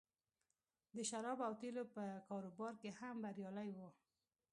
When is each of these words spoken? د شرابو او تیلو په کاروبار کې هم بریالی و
د 0.95 0.97
شرابو 1.09 1.43
او 1.47 1.53
تیلو 1.61 1.83
په 1.95 2.03
کاروبار 2.29 2.73
کې 2.81 2.89
هم 2.99 3.15
بریالی 3.23 3.69
و 3.77 3.79